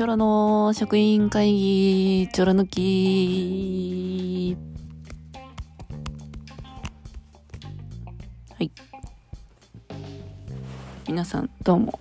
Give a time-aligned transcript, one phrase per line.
[0.00, 4.56] チョロの職員会議、チョロ抜き。
[8.54, 8.72] はい。
[11.06, 12.00] 皆さん、どうも。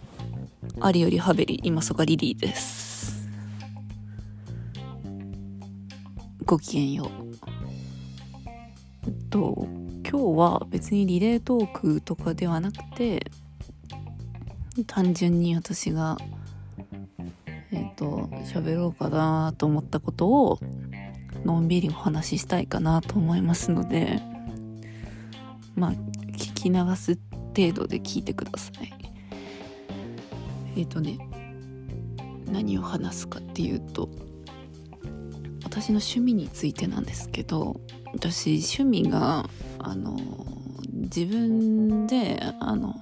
[0.80, 3.28] ありよりはべり、今そがリリーです。
[6.46, 7.10] ごきげんよう。
[9.08, 9.68] えっと、
[10.10, 13.30] 今日は別にリレートークとかではなくて、
[14.88, 16.18] 単純に私が、
[18.00, 20.60] と喋ろうかなと思ったことを
[21.44, 24.22] のんびりお話ししたいかなと思いますので
[25.76, 27.20] まあ聞き流す
[27.56, 28.94] 程度で聞いてください。
[30.78, 31.18] えっ、ー、とね
[32.46, 34.10] 何を話すかっていうと
[35.64, 37.82] 私の趣味についてなんですけど
[38.14, 40.18] 私趣味があの
[40.94, 42.96] 自分であの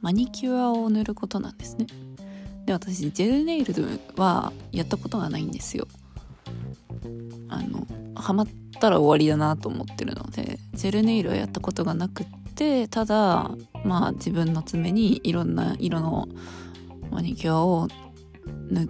[0.00, 1.86] マニキュアを塗ることなんですね。
[2.68, 5.88] で私ジェルネイルはやったことがないんですよ。
[7.48, 8.46] あのハマっ
[8.78, 13.50] たら終わりだなと思ってるのでジェルネイルはやったことがなくってただ
[13.84, 16.28] まあ自分の爪にいろんな色の
[17.10, 17.88] マニキュアを
[18.70, 18.86] 塗っ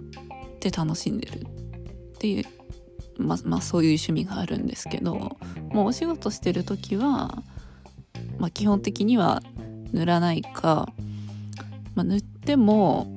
[0.59, 2.45] て楽しんでるっていう
[3.17, 5.37] ままあそういう趣味があるんですけど
[5.71, 7.43] もうお仕事してる時は、
[8.39, 9.41] まあ、基本的には
[9.93, 10.89] 塗らないか、
[11.95, 13.07] まあ、塗っても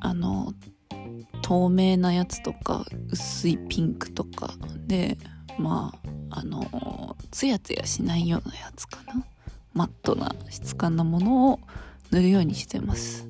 [0.00, 0.52] あの
[1.42, 4.54] 透明なやつとか薄いピンクとか
[4.86, 5.18] で
[5.58, 5.92] ま
[6.30, 9.24] ああのツヤツヤしないようなやつかな。
[9.72, 11.60] マットな質感のものを
[12.10, 13.26] 塗るようにしてます。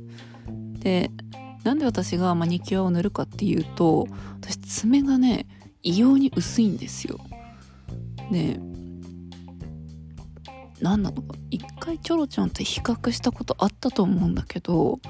[0.78, 1.10] で
[1.64, 4.06] なんで私がマニキュアを塗るかっていうと
[4.40, 5.46] 私爪がね
[5.82, 7.18] 異様に薄いんですよ。
[8.30, 8.58] で
[10.80, 15.00] 何なのか一回チョロちゃんって比較したことあったと思うんだけど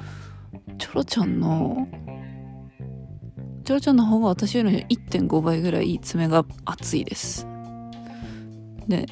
[0.81, 1.87] チョロちゃんの
[3.65, 7.47] チョロちゃんの方が私より1.5倍ぐらい爪が厚いです。
[8.89, 9.07] で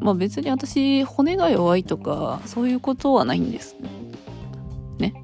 [0.00, 3.76] まあ別に私骨が弱いとかそういうことはないんです。
[4.98, 5.14] ね。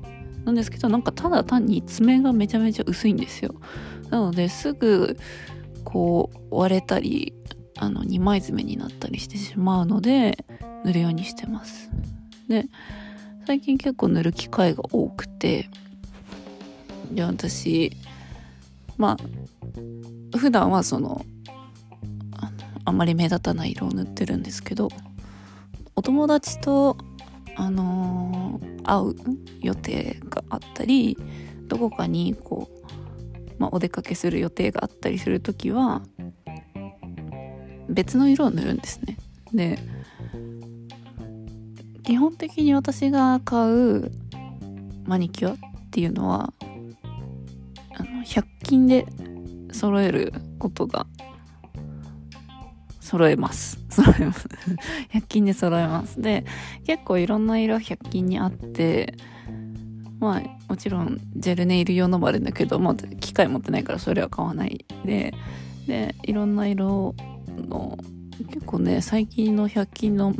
[0.44, 3.54] なんですけどなんかただ単に爪がめちゃめちゃ薄いんですよ。
[4.10, 5.19] なのですぐ
[5.84, 7.34] こう割れたり
[7.78, 10.44] あの2枚爪になったりしてしまうので
[10.84, 11.91] 塗るようにしてます。
[12.48, 12.64] で
[13.46, 15.68] 最近結構塗る機会が多くて
[17.12, 17.92] で私
[18.96, 19.16] ま
[20.32, 21.24] あ普段はその
[22.84, 24.88] あんまり目立たない色を塗ってるんですけど
[25.94, 26.96] お友達と
[27.56, 31.16] あのー、会う予定があったり
[31.68, 36.02] どこかにこう、まあ、お出かけする予定があったりする時は
[37.88, 39.16] 別の色を塗るんですね。
[39.54, 39.78] で
[42.06, 44.12] 基本的に私が買う
[45.06, 45.56] マニキュアっ
[45.91, 46.53] ていうのは
[47.99, 49.06] あの100均で
[49.72, 51.09] 揃えることが
[53.00, 53.84] 揃えます。
[53.91, 54.49] 揃えます
[55.12, 56.21] 100均で揃えます。
[56.21, 56.44] で
[56.87, 59.15] 結構いろんな色100均にあって
[60.21, 64.84] まあもちろんジェルネイル用のもあるんだけど、まあ、機械持ってないからそれは買わない。
[65.05, 65.34] で
[65.88, 67.17] でいろんな色
[67.56, 67.99] の
[68.53, 70.34] 結構ね最近の100均の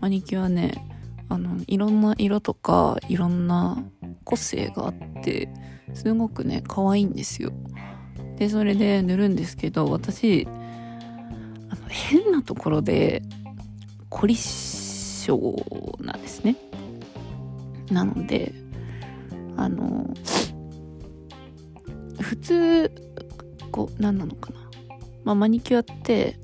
[0.00, 0.93] マニキュアね
[1.28, 3.82] あのいろんな色とかいろんな
[4.24, 5.48] 個性があって
[5.94, 7.52] すごくね可愛いんですよ。
[8.36, 10.46] でそれで塗るんですけど私
[11.70, 13.22] あの変なところで
[14.08, 15.32] 凝り性
[16.00, 16.56] なんですね。
[17.90, 18.52] なので
[19.56, 20.12] あの
[22.20, 22.90] 普通
[23.70, 24.60] こう何なのかな、
[25.24, 26.38] まあ、マニキュアって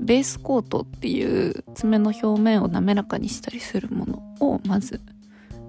[0.00, 5.00] ベースコートっていう爪の表面を滑らかにしたりするものをまず、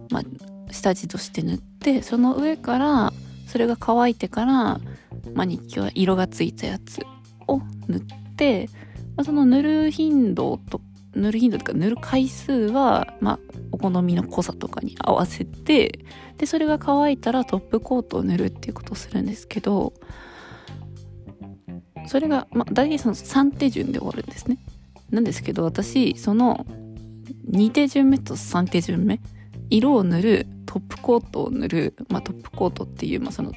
[0.10, 0.24] まあ、
[0.72, 3.14] 下地として塗ってその上から
[3.48, 4.80] それが乾いてから
[5.34, 7.02] マニキュア色がついたやつ
[7.48, 8.02] を塗っ
[8.36, 8.70] て、
[9.18, 10.82] まあ、その塗る頻度と
[11.14, 13.40] 塗る頻度とか塗る回数は、まあ、
[13.74, 16.00] お好みの濃さとかに合わせて
[16.38, 19.94] でそれが乾いたらトップコートを塗るっていうことをするんですけど
[22.12, 24.58] それが、まあ、大体その3手順で終わるんですね。
[25.12, 26.66] なんですけど、私、その
[27.50, 29.22] 2手順目と3手順目、
[29.70, 33.54] 色を塗る、トップコートを塗る、まあ、トップコートっていう、まあ、その、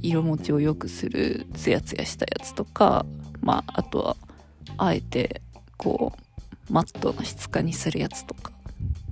[0.00, 3.04] 色持ちを良くする、ツヤツヤしたやつとか、
[3.40, 4.16] まあ、あとは、
[4.78, 5.42] あえて、
[5.76, 6.12] こ
[6.70, 8.52] う、マットな質感にするやつとか、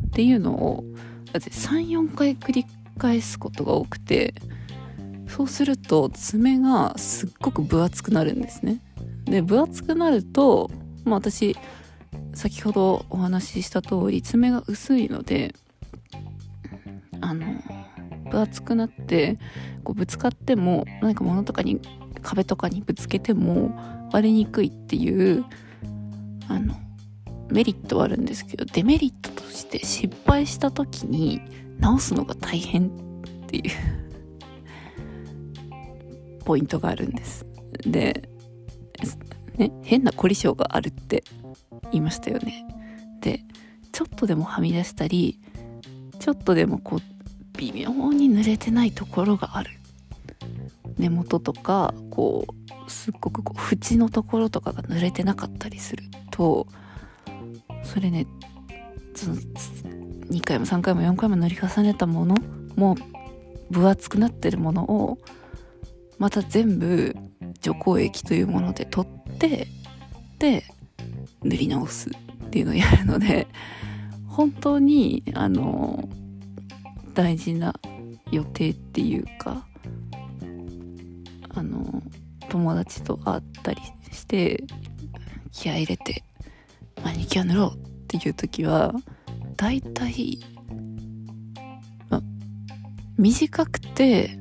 [0.07, 0.85] っていうのを、
[1.33, 2.67] 3、4回繰り
[2.99, 4.33] 返すことが多くて、
[5.31, 8.81] そうすると爪がすっごく分厚くなるんですね。
[9.27, 10.71] で分厚くなると、
[11.05, 11.57] まあ、私
[12.35, 15.55] 先ほどお話しした通り爪が薄いので
[17.21, 17.47] あの
[18.31, 19.39] 分厚くなって
[19.85, 21.81] こうぶつかっても何か物とかに
[22.23, 25.45] 壁とかにぶつけても割れにくいっていう
[26.49, 26.75] あの
[27.51, 31.41] メリットはあるんですけどデメリットとして失敗した時に
[31.79, 32.91] 直すのが大変っ
[33.47, 34.10] ていう。
[36.41, 37.47] ポイントがあるんです。
[37.87, 38.29] で、
[39.57, 41.25] ね、変な凝り性があるって
[41.93, 42.65] 言いましたよね。
[43.21, 43.45] で
[43.93, 45.39] ちょっとでもはみ出したり
[46.19, 47.01] ちょっとでもこう
[47.59, 49.71] 微妙に濡れてないところがある。
[50.99, 52.47] 根元とかこ
[52.87, 56.67] うすっごくこう縁のところとかが濡れてなかったりすると
[57.83, 58.27] それね
[59.15, 62.37] その2回も3回も4回も塗り重ねたもの
[62.77, 62.97] も
[63.71, 65.19] 分厚くなってるものを
[66.21, 67.17] また全部
[67.63, 69.67] 除光液というもので取って
[70.39, 70.65] で
[71.43, 73.49] 塗り直すっていうのをやるので
[74.29, 76.09] 本当にあの
[77.15, 77.75] 大事な
[78.31, 79.67] 予定っていうか
[81.49, 82.03] あの
[82.51, 83.81] 友達と会ったり
[84.13, 84.63] して
[85.53, 86.23] 気合入れて
[87.03, 87.79] マニキュア塗ろうっ
[88.09, 88.93] ていう時は
[89.57, 90.39] だいたい、
[92.11, 92.21] ま、
[93.17, 94.39] 短くて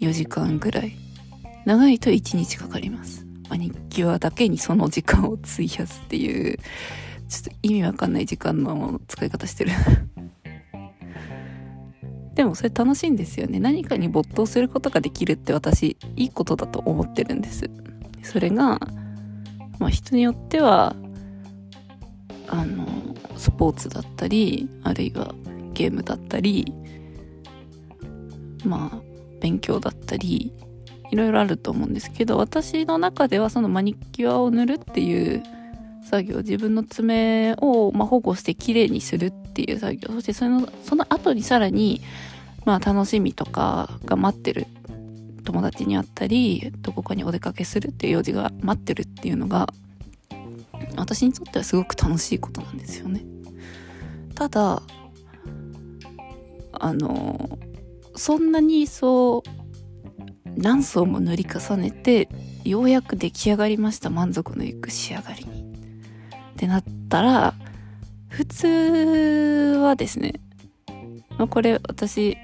[0.00, 0.92] 4時間ぐらい。
[1.66, 3.26] 長いと1日かかります。
[3.48, 6.58] マニキュアだけにその時間を費やすっていう
[7.28, 9.72] ちょっと意味わかんない時間の使い方してる。
[12.34, 13.60] でもそれ楽しいんですよね。
[13.60, 17.70] 何かに没頭することができるって私いいことだと思ってるんです。
[18.22, 18.80] それが
[19.78, 20.94] まあ人によっては
[22.48, 22.86] あの
[23.36, 25.34] スポーツだったりあるいは
[25.74, 26.72] ゲームだったり
[28.64, 29.09] まあ
[29.40, 30.52] 勉強だったり
[31.10, 35.42] いろいろあると思うんですけど私の中ではそのマニキュアを塗るっていう
[36.04, 42.00] 作業自分の爪を、ま、保護してきれいにするっていう作業そしてそのその後にさらに、
[42.64, 44.66] まあ、楽しみとかが待ってる
[45.44, 49.68] 友達に会ったりどこかにお出かけするっていう用事が待ってるっていうのが
[50.96, 53.24] 私にとってはすごく楽しいことなんですよね。
[54.34, 54.82] ただ
[56.72, 57.58] あの
[58.16, 59.42] そんなにそう
[60.56, 62.28] 何層も塗り重ねて
[62.64, 64.10] ようやく出来上がりました。
[64.10, 65.60] 満足のいく仕上がりに。
[66.52, 67.54] ってなったら
[68.28, 70.34] 普通はですね、
[71.38, 72.36] まあ、これ私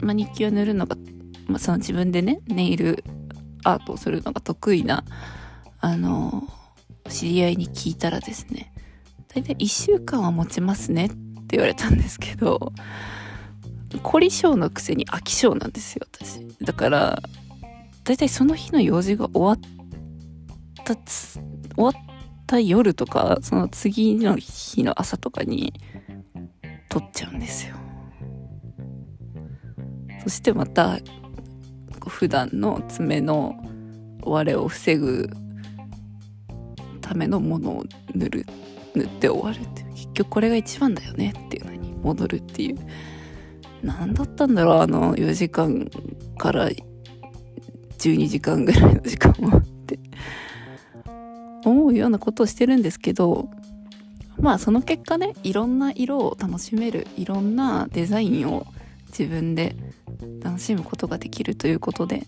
[0.00, 0.96] マニキュア塗るのが、
[1.46, 3.02] まあ、その自分でねネイル
[3.64, 5.04] アートをするのが得意な
[5.80, 6.46] あの
[7.08, 8.72] 知り合いに聞いたらですね
[9.34, 11.14] 大体1週間は持ちますねって
[11.56, 12.72] 言われたんですけど
[14.02, 16.46] 凝り性のくせに飽き性なんですよ私。
[16.62, 17.22] だから
[18.04, 19.58] 大体その日の用事が終わっ
[20.84, 21.42] た終
[21.76, 21.92] わっ
[22.46, 25.72] た夜とかその次の日の朝とかに
[26.88, 27.76] 撮っちゃうんですよ。
[30.22, 30.98] そしてまた
[32.06, 33.56] 普段の爪の
[34.22, 35.28] 割れを防ぐ
[37.00, 38.46] ためのものを塗る
[38.94, 42.78] 塗って終わるって結局これが一番だよねっていうのに戻るっていう。
[43.84, 45.88] 何だったんだろうあの4時間
[46.38, 46.70] から
[47.98, 49.98] 12時間ぐらいの時間もって。
[51.64, 53.48] 思うようなことをしてるんですけど
[54.38, 58.66] まあその結果ねいろんな色を楽しめるいろんなデザインを
[59.08, 59.74] 自分で
[60.42, 62.26] 楽しむことができるということで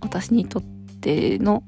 [0.00, 1.62] 私にとっての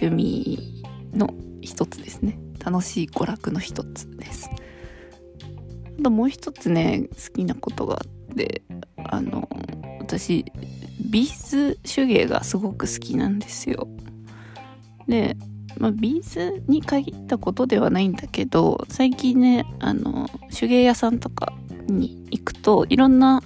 [0.00, 2.38] 趣味の一つですね。
[2.64, 4.48] 楽しい娯楽の一つです。
[6.02, 8.62] ともう一つね好きなことがあって
[9.04, 9.48] あの
[10.00, 10.44] 私
[11.10, 13.88] ビーズ手芸がすごく好きなんですよ。
[15.08, 15.36] で、
[15.78, 21.52] まあ、ビーズに限ったことではないんだけど最近ねあの手芸屋さんとか
[21.86, 23.42] に行くといろんな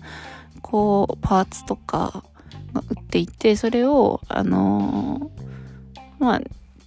[0.61, 2.25] こうパーツとか
[2.73, 5.31] が売っていてそれをあの
[6.19, 6.41] まあ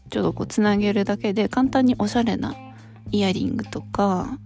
[0.09, 2.55] ちょっとこうつなげるだけで簡単におしゃれな
[3.11, 4.37] イヤリングとか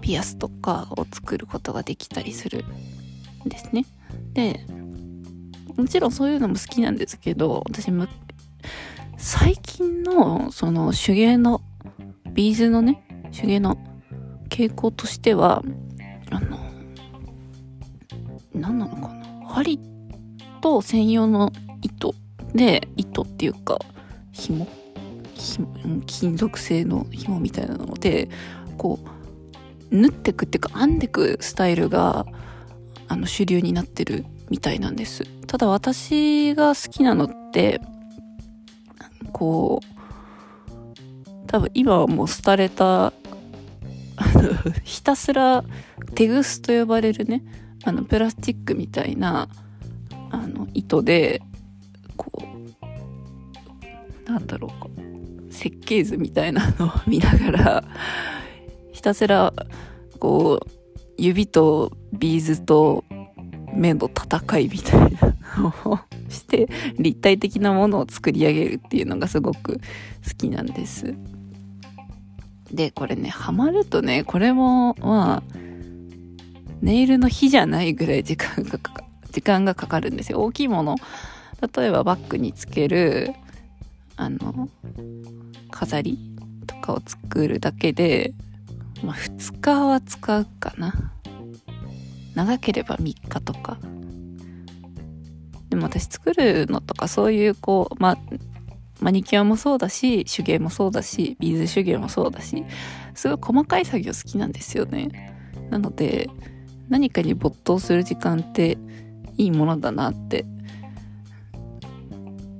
[0.00, 2.64] ピアスとかを作ることができたりする
[3.44, 3.84] んですね。
[4.32, 4.64] で
[5.76, 8.08] もちろんそういうのも好きなんですけど私む
[9.16, 11.62] 最近のその手芸の
[12.32, 13.02] ビーズのね
[13.32, 13.78] 手芸の
[14.48, 15.62] 傾向としては
[16.30, 16.58] あの
[18.52, 19.78] 何なのかな針
[20.60, 21.52] と専用の
[21.82, 22.14] 糸
[22.54, 23.78] で糸っていうか
[24.32, 24.66] 紐
[26.06, 28.28] 金属製の紐みたいなので
[28.76, 29.19] こう
[29.90, 32.26] 縫ってくっていうか編んでくスタイルが
[33.08, 35.24] あの主流になってるみたいなんです。
[35.46, 37.80] ただ私が好きなのって
[39.32, 43.12] こう多分今はもう廃れたあ
[44.84, 45.64] ひたすら
[46.14, 47.42] テグスと呼ばれるね
[47.84, 49.48] あのプラスチックみたいな
[50.30, 51.42] あの糸で
[52.16, 52.30] こ
[54.26, 54.88] うなんだろうか
[55.50, 57.84] 設計図みたいなのを見ながら
[59.00, 59.54] ひたすら
[60.18, 60.70] こう
[61.16, 63.02] 指とビーズと
[63.72, 66.68] 目の戦いみたいなのをして
[67.00, 69.80] 立体的なものを作り上げるっていうのがすごく
[70.22, 71.14] 好きなんです。
[72.70, 75.42] でこれねハマるとねこれもまあ
[76.82, 80.96] ネイルの日じゃないぐらい時間がかか時間がかかるんですよ大きいもの
[81.74, 83.32] 例えばバッグにつける
[84.16, 84.68] あの
[85.70, 86.18] 飾り
[86.66, 88.34] とかを作るだけで、
[89.02, 91.12] まあ、2日は使うかな。
[92.34, 93.78] 長ければ3日とか。
[95.68, 98.18] でも私作るのとかそういうこうまあ
[99.00, 102.64] マニキュアもそうだし手芸もそうだしビーズ手芸もそうだし
[103.14, 105.32] すごい細かい作業好きなんですよね。
[105.70, 106.28] なので
[106.88, 108.78] 何かに没頭する時間って
[109.36, 110.44] いいものだなって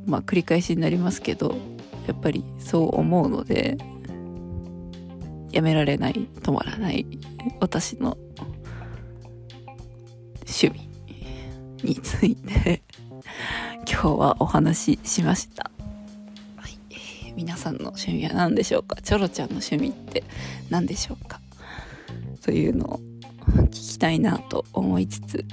[0.06, 1.56] まあ繰り返しになりますけど
[2.06, 3.76] やっぱりそう思うので
[5.52, 7.06] やめられない止まらない
[7.60, 8.16] 私の
[10.40, 10.88] 趣味
[11.82, 12.82] について
[13.90, 15.70] 今日はお話ししました。
[16.56, 16.78] はい、
[17.34, 19.00] 皆さんの趣味は何でしょうか？
[19.02, 20.24] チョロちゃんの趣味って
[20.68, 21.40] 何でしょうか？
[22.42, 23.00] というのを
[23.66, 25.44] 聞きたいなと思いつつ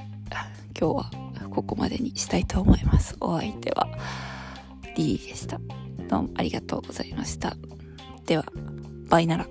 [0.79, 1.11] 今日は
[1.49, 3.15] ここまでにしたいと思います。
[3.19, 3.87] お相手は
[4.95, 5.59] リリーでした。
[6.07, 7.55] どうもありがとうございました。
[8.25, 8.45] では、
[9.09, 9.47] バイなら。